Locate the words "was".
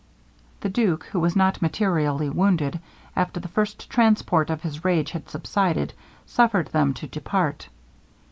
1.19-1.35